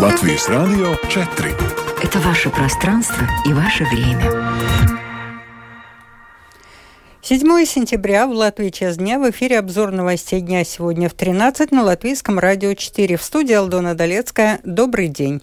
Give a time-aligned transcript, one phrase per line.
[0.00, 1.54] Латвийс Радио 4.
[2.02, 4.32] Это ваше пространство и ваше время.
[7.20, 11.82] 7 сентября в Латвии час дня в эфире обзор новостей дня сегодня в 13 на
[11.82, 13.18] Латвийском радио 4.
[13.18, 14.60] В студии Алдона Долецкая.
[14.64, 15.42] Добрый день.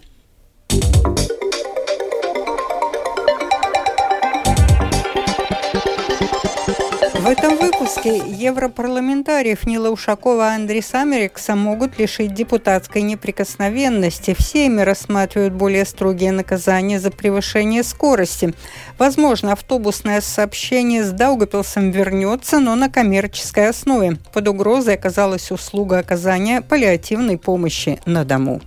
[7.28, 14.32] В этом выпуске европарламентариев Нила Ушакова и Андрис Америкса могут лишить депутатской неприкосновенности.
[14.32, 18.54] Все ими рассматривают более строгие наказания за превышение скорости.
[18.96, 24.16] Возможно, автобусное сообщение с Даугапилсом вернется, но на коммерческой основе.
[24.32, 28.62] Под угрозой оказалась услуга оказания паллиативной помощи на дому.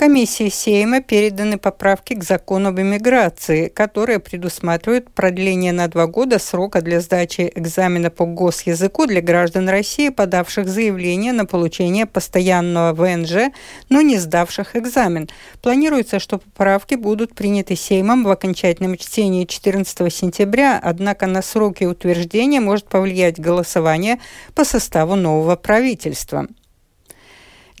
[0.00, 6.80] Комиссии Сейма переданы поправки к закону об иммиграции, которые предусматривают продление на два года срока
[6.80, 13.52] для сдачи экзамена по госязыку для граждан России, подавших заявление на получение постоянного ВНЖ,
[13.90, 15.28] но не сдавших экзамен.
[15.60, 22.60] Планируется, что поправки будут приняты Сеймом в окончательном чтении 14 сентября, однако на сроки утверждения
[22.60, 24.18] может повлиять голосование
[24.54, 26.46] по составу нового правительства.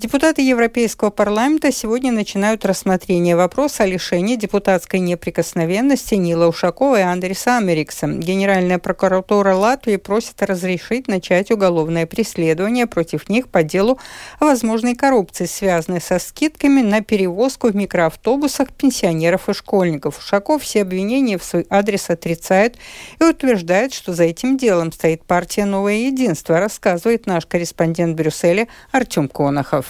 [0.00, 7.58] Депутаты Европейского парламента сегодня начинают рассмотрение вопроса о лишении депутатской неприкосновенности Нила Ушакова и Андреса
[7.58, 8.06] Америкса.
[8.06, 13.98] Генеральная прокуратура Латвии просит разрешить начать уголовное преследование против них по делу
[14.38, 20.16] о возможной коррупции, связанной со скидками на перевозку в микроавтобусах пенсионеров и школьников.
[20.16, 22.78] Ушаков все обвинения в свой адрес отрицает
[23.20, 28.66] и утверждает, что за этим делом стоит партия «Новое единство», рассказывает наш корреспондент в Брюсселе
[28.92, 29.89] Артем Конохов.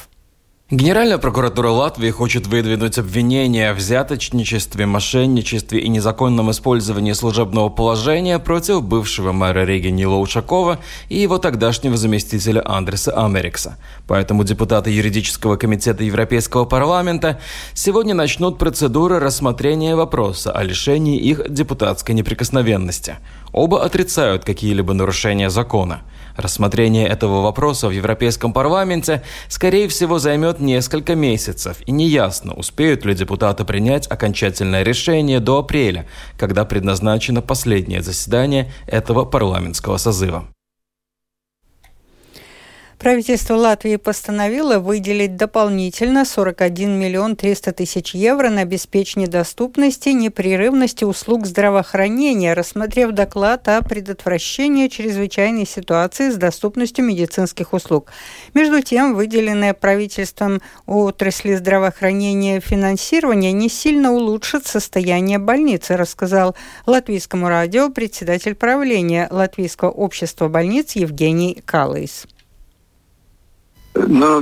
[0.72, 8.84] Генеральная прокуратура Латвии хочет выдвинуть обвинения в взяточничестве, мошенничестве и незаконном использовании служебного положения против
[8.84, 13.78] бывшего мэра Риги Нила Ушакова и его тогдашнего заместителя Андреса Америкса.
[14.06, 17.40] Поэтому депутаты юридического комитета Европейского парламента
[17.74, 23.16] сегодня начнут процедуры рассмотрения вопроса о лишении их депутатской неприкосновенности.
[23.52, 26.02] Оба отрицают какие-либо нарушения закона.
[26.36, 33.14] Рассмотрение этого вопроса в Европейском парламенте, скорее всего, займет несколько месяцев, и неясно, успеют ли
[33.14, 36.06] депутаты принять окончательное решение до апреля,
[36.38, 40.46] когда предназначено последнее заседание этого парламентского созыва.
[43.00, 51.46] Правительство Латвии постановило выделить дополнительно 41 миллион 300 тысяч евро на обеспечение доступности непрерывности услуг
[51.46, 58.12] здравоохранения, рассмотрев доклад о предотвращении чрезвычайной ситуации с доступностью медицинских услуг.
[58.52, 67.88] Между тем, выделенное правительством отрасли здравоохранения финансирование не сильно улучшит состояние больницы, рассказал латвийскому радио
[67.88, 72.26] председатель правления Латвийского общества больниц Евгений Калайс.
[73.92, 74.40] Ну.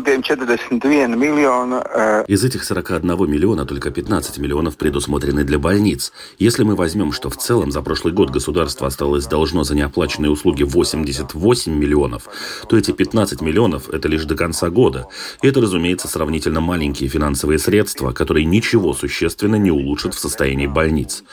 [1.94, 2.24] Э...
[2.28, 6.12] Из этих 41 миллиона только 15 миллионов предусмотрены для больниц.
[6.38, 10.64] Если мы возьмем, что в целом за прошлый год государство осталось должно за неоплаченные услуги
[10.64, 12.28] 88 миллионов,
[12.68, 15.06] то эти 15 миллионов– это лишь до конца года.
[15.40, 21.24] И это, разумеется, сравнительно маленькие финансовые средства, которые ничего существенно не улучшат в состоянии больниц.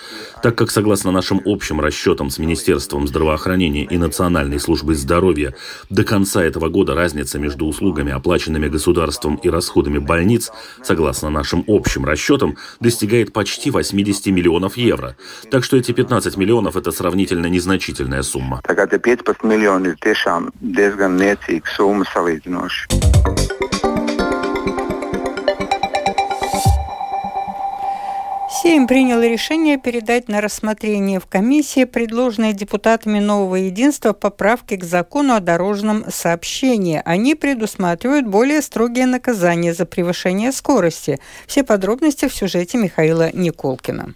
[0.42, 5.54] Так как, согласно нашим общим расчетам с Министерством здравоохранения и Национальной службой здоровья,
[5.90, 10.52] до конца этого года разница между услугами услугами, оплаченными государством и расходами больниц,
[10.84, 15.16] согласно нашим общим расчетам, достигает почти 80 миллионов евро.
[15.52, 18.62] Так что эти 15 миллионов– это сравнительно незначительная сумма.
[18.64, 22.06] Tagad 15 miljoni ir tiešām diezgan niecīga summa
[28.66, 35.36] Сейм принял решение передать на рассмотрение в комиссии предложенные депутатами Нового Единства поправки к закону
[35.36, 37.00] о дорожном сообщении.
[37.06, 41.20] Они предусматривают более строгие наказания за превышение скорости.
[41.46, 44.16] Все подробности в сюжете Михаила Николкина.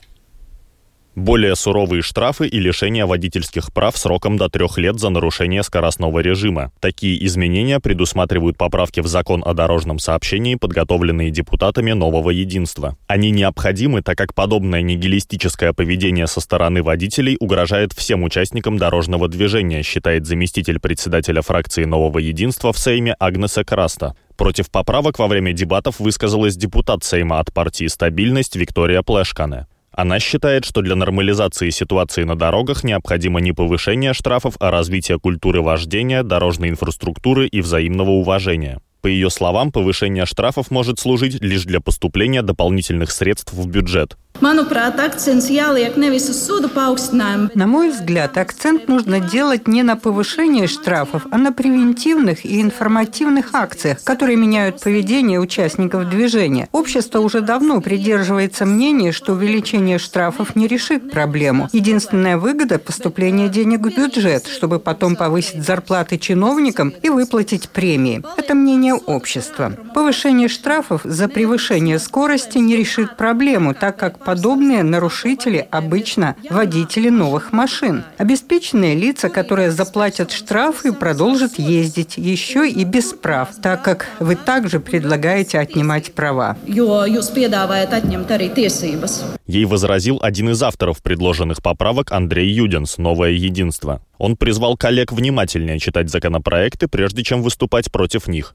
[1.19, 6.71] Более суровые штрафы и лишение водительских прав сроком до трех лет за нарушение скоростного режима.
[6.79, 12.95] Такие изменения предусматривают поправки в закон о дорожном сообщении, подготовленные депутатами нового единства.
[13.07, 19.83] Они необходимы, так как подобное нигилистическое поведение со стороны водителей угрожает всем участникам дорожного движения,
[19.83, 24.15] считает заместитель председателя фракции нового единства в Сейме Агнеса Краста.
[24.37, 29.67] Против поправок во время дебатов высказалась депутат Сейма от партии «Стабильность» Виктория Плешкане.
[29.99, 35.61] Она считает, что для нормализации ситуации на дорогах необходимо не повышение штрафов, а развитие культуры
[35.61, 38.79] вождения, дорожной инфраструктуры и взаимного уважения.
[39.01, 44.17] По ее словам, повышение штрафов может служить лишь для поступления дополнительных средств в бюджет.
[44.41, 44.53] На
[47.67, 54.01] мой взгляд, акцент нужно делать не на повышении штрафов, а на превентивных и информативных акциях,
[54.05, 56.69] которые меняют поведение участников движения.
[56.71, 61.67] Общество уже давно придерживается мнения, что увеличение штрафов не решит проблему.
[61.73, 68.23] Единственная выгода– поступление денег в бюджет, чтобы потом повысить зарплаты чиновникам и выплатить премии.
[68.37, 69.73] Это мнение общества.
[69.93, 77.51] Повышение штрафов за превышение скорости не решит проблему, так как подобные нарушители обычно водители новых
[77.51, 78.03] машин.
[78.17, 84.79] Обеспеченные лица, которые заплатят штрафы, продолжат ездить еще и без прав, так как вы также
[84.79, 86.57] предлагаете отнимать права.
[89.47, 94.01] Ей возразил один из авторов предложенных поправок Андрей Юдинс «Новое единство».
[94.17, 98.53] Он призвал коллег внимательнее читать законопроекты, прежде чем выступать против них.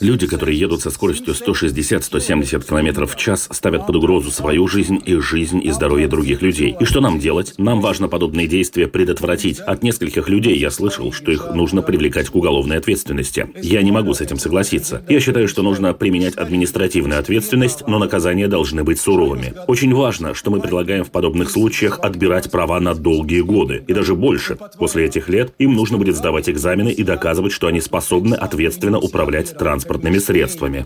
[0.00, 5.16] Люди, которые едут со скоростью 160-170 км в час, ставят под угрозу свою жизнь и
[5.16, 6.76] жизнь и здоровье других людей.
[6.78, 7.54] И что нам делать?
[7.56, 9.60] Нам важно подобные действия предотвратить.
[9.60, 13.48] От нескольких людей я слышал, что их нужно привлекать к уголовной ответственности.
[13.56, 15.02] Я не могу с этим согласиться.
[15.08, 19.54] Я считаю, что нужно применять административную ответственность, но наказания должны быть суровыми.
[19.68, 23.84] Очень важно, что мы предлагаем в подобных случаях отбирать права на долгие годы.
[23.88, 24.58] И даже больше.
[24.78, 29.56] После этих лет им нужно будет сдавать экзамены и доказывать, что они способны ответственно управлять
[29.56, 30.84] транспортными средствами.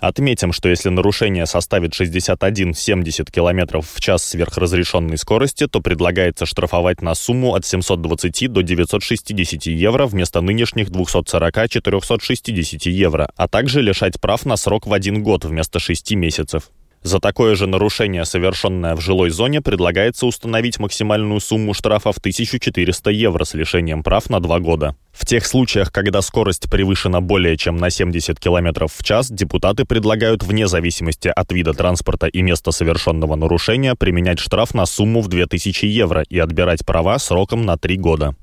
[0.00, 7.14] Отметим, что если нарушение составит 61-70 км в час сверхразрешенной скорости, то предлагается штрафовать на
[7.14, 14.56] сумму от 720 до 960 евро вместо нынешних 240-460 евро, а также лишать прав на
[14.56, 16.70] срок в один год вместо 6 месяцев.
[17.02, 23.10] За такое же нарушение, совершенное в жилой зоне, предлагается установить максимальную сумму штрафа в 1400
[23.10, 24.94] евро с лишением прав на два года.
[25.10, 30.42] В тех случаях, когда скорость превышена более чем на 70 км в час, депутаты предлагают
[30.42, 35.86] вне зависимости от вида транспорта и места совершенного нарушения применять штраф на сумму в 2000
[35.86, 38.34] евро и отбирать права сроком на три года.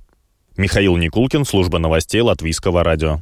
[0.57, 3.21] Михаил Никулкин, служба новостей Латвийского радио.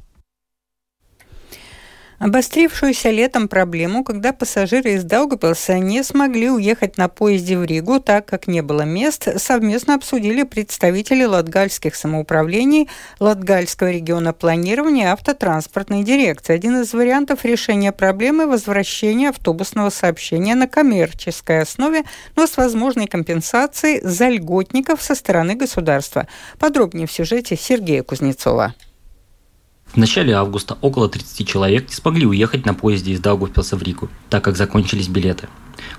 [2.18, 8.26] Обострившуюся летом проблему, когда пассажиры из Даугавпилса не смогли уехать на поезде в Ригу, так
[8.26, 12.90] как не было мест, совместно обсудили представители латгальских самоуправлений,
[13.20, 16.54] Латгальского региона планирования и автотранспортной дирекции.
[16.54, 22.04] Один из вариантов решения проблемы– возвращение автобусного сообщения на коммерческой основе,
[22.38, 26.28] но с возможной компенсацией за льготников со стороны государства.
[26.60, 28.74] Подробнее в сюжете Сергея Кузнецова.
[29.96, 34.10] В начале августа около 30 человек не смогли уехать на поезде из Даугавпилса в Рику,
[34.30, 35.48] так как закончились билеты.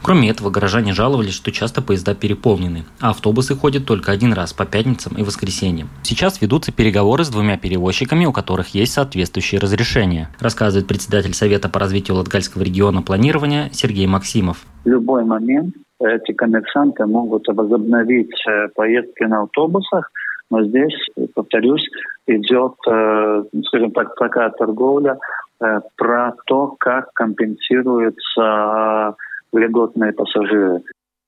[0.03, 4.67] Кроме этого, горожане жаловались, что часто поезда переполнены, а автобусы ходят только один раз по
[4.67, 5.89] пятницам и воскресеньям.
[6.03, 11.81] Сейчас ведутся переговоры с двумя перевозчиками, у которых есть соответствующие разрешения, рассказывает председатель Совета по
[11.81, 14.67] развитию Латгальского региона планирования Сергей Максимов.
[14.85, 20.11] Любой момент эти коммерсанты могут возобновить э, поездки на автобусах,
[20.51, 20.95] но здесь,
[21.35, 21.87] повторюсь,
[22.27, 25.19] идет, э, скажем так, такая торговля
[25.61, 29.17] э, про то, как компенсируются
[29.53, 30.83] льготные пассажиры.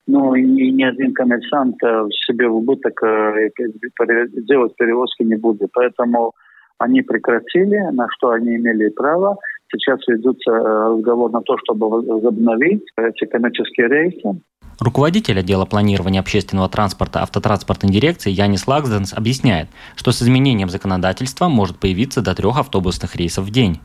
[0.06, 3.00] Ну и ни один коммерсант э, себе в убыток
[4.46, 5.70] делать перевозки не будет.
[5.72, 6.32] Поэтому
[6.78, 9.36] они прекратили, на что они имели право.
[9.70, 14.40] Сейчас ведутся разговор на то, чтобы возобновить эти коммерческие рейсы.
[14.80, 21.80] Руководитель отдела планирования общественного транспорта автотранспортной дирекции Янис Лаксденс объясняет, что с изменением законодательства может
[21.80, 23.80] появиться до трех автобусных рейсов в день.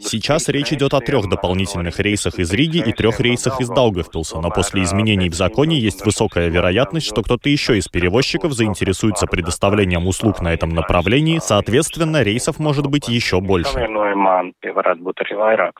[0.00, 4.50] Сейчас речь идет о трех дополнительных рейсах из Риги и трех рейсах из Даугавпилса, но
[4.50, 10.40] после изменений в законе есть высокая вероятность, что кто-то еще из перевозчиков заинтересуется предоставлением услуг
[10.40, 13.78] на этом направлении, соответственно, рейсов может быть еще больше.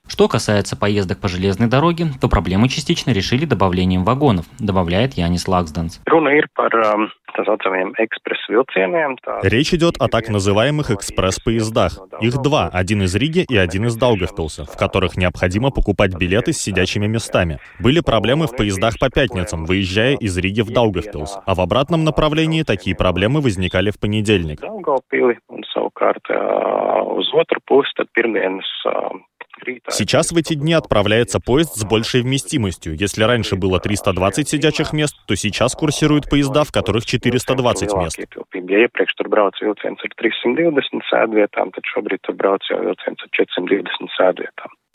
[0.07, 6.01] Что касается поездок по железной дороге, то проблему частично решили добавлением вагонов, добавляет Янис Лаксданс.
[9.43, 11.99] Речь идет о так называемых экспресс-поездах.
[12.21, 16.59] Их два, один из Риги и один из Даугавпилса, в которых необходимо покупать билеты с
[16.59, 17.59] сидячими местами.
[17.81, 22.63] Были проблемы в поездах по пятницам, выезжая из Риги в Даугавпилс, а в обратном направлении
[22.63, 24.61] такие проблемы возникали в понедельник.
[29.91, 32.97] Сейчас в эти дни отправляется поезд с большей вместимостью.
[32.97, 38.19] Если раньше было 320 сидячих мест, то сейчас курсируют поезда, в которых 420 мест.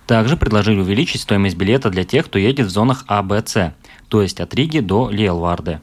[0.07, 3.75] Также предложили увеличить стоимость билета для тех, кто едет в зонах А, Б, С,
[4.09, 5.81] то есть от Риги до Лиелварде.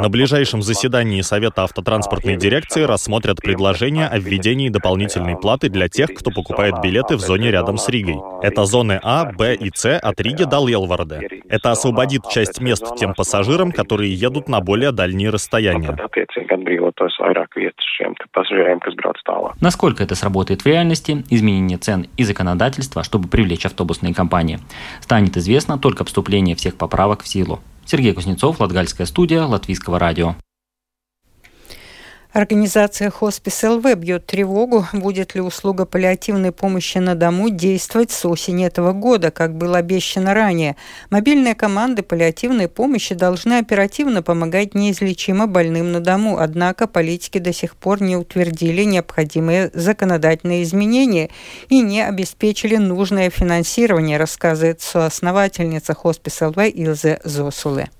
[0.00, 6.30] На ближайшем заседании Совета автотранспортной дирекции рассмотрят предложение о введении дополнительной платы для тех, кто
[6.30, 8.20] покупает билеты в зоне рядом с Ригой.
[8.42, 11.42] Это зоны А, Б и С от Риги до Лелварде.
[11.48, 15.96] Это освободит часть мест тем пассажирам, которые едут на более дальние расстояния.
[19.62, 24.58] Насколько это сработает в реальности, изменение цен и законодательства, чтобы привлечь автобусные компании,
[25.00, 27.60] станет известно только вступление всех поправок в силу.
[27.86, 30.34] Сергей Кузнецов, Латгальская студия, Латвийского радио.
[32.32, 38.64] Организация «Хоспис ЛВ» бьет тревогу, будет ли услуга паллиативной помощи на дому действовать с осени
[38.64, 40.76] этого года, как было обещано ранее.
[41.10, 47.76] Мобильные команды паллиативной помощи должны оперативно помогать неизлечимо больным на дому, однако политики до сих
[47.76, 51.28] пор не утвердили необходимые законодательные изменения
[51.68, 57.90] и не обеспечили нужное финансирование, рассказывает соосновательница «Хоспис ЛВ» Илзе Зосуле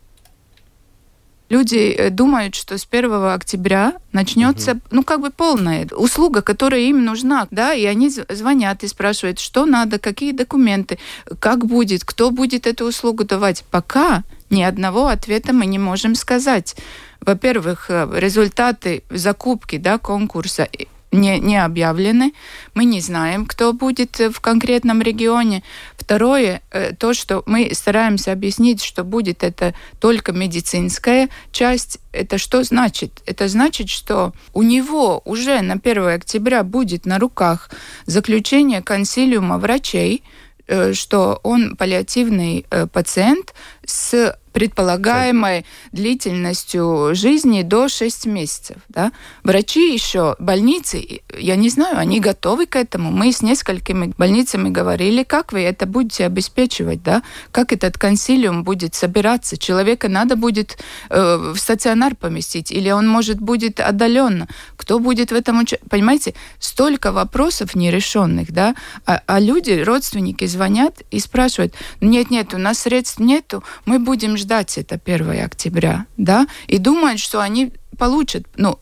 [1.53, 4.81] люди э, думают, что с 1 октября начнется, угу.
[4.91, 9.67] ну, как бы полная услуга, которая им нужна, да, и они звонят и спрашивают, что
[9.67, 10.99] надо, какие документы,
[11.39, 13.65] как будет, кто будет эту услугу давать.
[13.71, 16.75] Пока ни одного ответа мы не можем сказать.
[17.21, 20.67] Во-первых, э, результаты закупки, да, конкурса
[21.13, 22.33] не, не объявлены.
[22.75, 25.63] Мы не знаем, кто будет в конкретном регионе.
[25.97, 31.99] Второе, э, то, что мы стараемся объяснить, что будет это только медицинская часть.
[32.13, 33.23] Это что значит?
[33.27, 37.71] Это значит, что у него уже на 1 октября будет на руках
[38.07, 40.25] заключение консилиума врачей,
[40.67, 43.55] э, что он паллиативный э, пациент
[43.85, 48.77] с предполагаемой длительностью жизни до 6 месяцев.
[48.89, 49.13] Да?
[49.43, 53.11] Врачи еще, больницы, я не знаю, они готовы к этому.
[53.11, 57.23] Мы с несколькими больницами говорили, как вы это будете обеспечивать, да?
[57.51, 59.57] как этот консилиум будет собираться.
[59.57, 60.79] Человека надо будет
[61.11, 64.49] э, в стационар поместить, или он, может, будет отдаленно.
[64.77, 65.91] Кто будет в этом участвовать?
[65.91, 68.75] Понимаете, столько вопросов нерешенных, да?
[69.07, 74.77] А, а люди, родственники звонят и спрашивают, нет-нет, у нас средств нету, мы будем ждать
[74.79, 78.79] это 1 октября, да, и думают, что они получат, ну,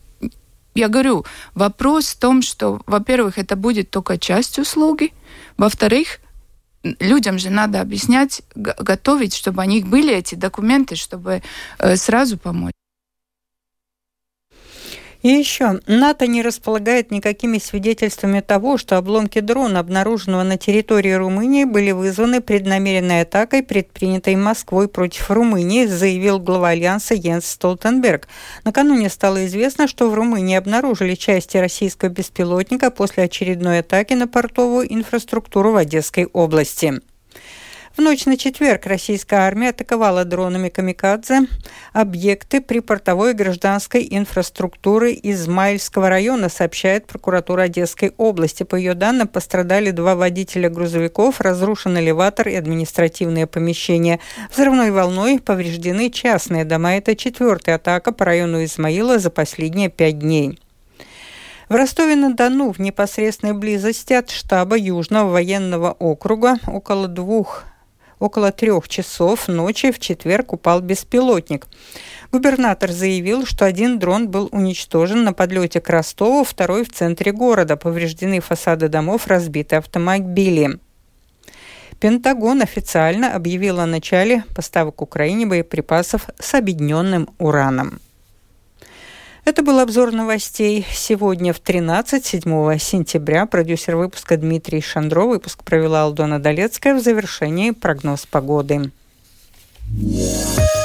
[0.75, 5.13] я говорю, вопрос в том, что, во-первых, это будет только часть услуги,
[5.57, 6.19] во-вторых,
[6.83, 11.43] людям же надо объяснять, готовить, чтобы у них были эти документы, чтобы
[11.79, 12.73] э, сразу помочь.
[15.21, 21.63] И еще, НАТО не располагает никакими свидетельствами того, что обломки дрона, обнаруженного на территории Румынии,
[21.63, 28.27] были вызваны преднамеренной атакой, предпринятой Москвой против Румынии, заявил глава Альянса Йенс Столтенберг.
[28.63, 34.91] Накануне стало известно, что в Румынии обнаружили части российского беспилотника после очередной атаки на портовую
[34.91, 36.99] инфраструктуру в Одесской области.
[37.95, 41.41] В ночь на четверг российская армия атаковала дронами «Камикадзе»
[41.91, 48.63] объекты припортовой гражданской инфраструктуры Измаильского района, сообщает прокуратура Одесской области.
[48.63, 54.21] По ее данным, пострадали два водителя грузовиков, разрушен элеватор и административные помещения.
[54.53, 56.93] Взрывной волной повреждены частные дома.
[56.93, 60.57] Это четвертая атака по району Измаила за последние пять дней.
[61.67, 67.65] В Ростове-на-Дону в непосредственной близости от штаба Южного военного округа около двух
[68.21, 71.67] около трех часов ночи в четверг упал беспилотник.
[72.31, 77.75] Губернатор заявил, что один дрон был уничтожен на подлете к Ростову, второй в центре города.
[77.75, 80.79] Повреждены фасады домов, разбиты автомобили.
[81.99, 87.99] Пентагон официально объявил о начале поставок Украине боеприпасов с объединенным ураном.
[89.43, 93.47] Это был обзор новостей сегодня в 13, 7 сентября.
[93.47, 95.25] Продюсер выпуска Дмитрий Шандро.
[95.25, 96.93] Выпуск провела Алдона Долецкая.
[96.93, 98.91] В завершении прогноз погоды.
[99.93, 100.80] Yeah.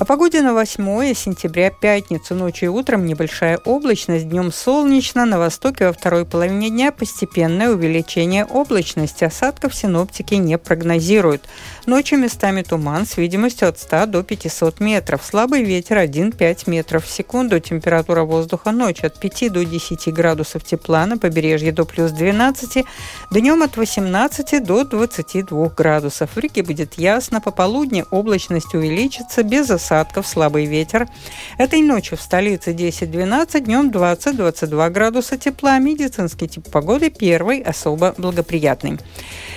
[0.00, 5.86] О погоде на 8 сентября, пятницу, ночью и утром небольшая облачность, днем солнечно, на востоке
[5.86, 9.24] во второй половине дня постепенное увеличение облачности.
[9.24, 11.48] Осадков синоптики не прогнозируют.
[11.86, 15.20] Ночью местами туман с видимостью от 100 до 500 метров.
[15.24, 17.58] Слабый ветер 1-5 метров в секунду.
[17.58, 22.84] Температура воздуха ночью от 5 до 10 градусов тепла, на побережье до плюс 12,
[23.32, 26.30] днем от 18 до 22 градусов.
[26.36, 31.08] В реке будет ясно, пополудни облачность увеличится без осадков осадков, слабый ветер.
[31.56, 35.78] Этой ночью в столице 10-12, днем 20-22 градуса тепла.
[35.78, 38.98] Медицинский тип погоды первый, особо благоприятный.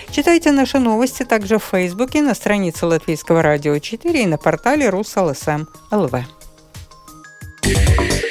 [0.09, 4.89] Читайте наши новости также в Фейсбуке, на странице Латвийского радио 4 и на портале.
[7.63, 8.30] Yeah.